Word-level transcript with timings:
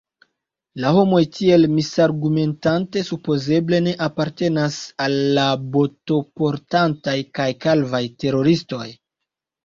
La 0.83 0.91
homoj 0.93 1.19
tiel 1.39 1.65
misargumentante 1.73 3.03
supozeble 3.09 3.81
ne 3.87 3.93
apartenas 4.05 4.77
al 5.05 5.17
la 5.39 5.43
botoportantaj 5.75 7.15
kaj 7.41 7.47
kalvaj 7.67 8.01
teroristoj. 8.25 8.87